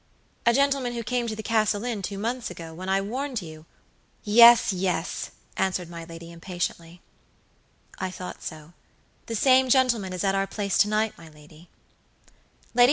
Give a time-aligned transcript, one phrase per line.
[0.47, 3.67] "A gentleman who came to the Castle Inn two months ago, when I warned you"
[4.23, 7.01] "Yes, yes," answered my lady, impatiently.
[7.99, 8.73] "I thought so.
[9.27, 11.69] The same gentleman is at our place to night, my lady."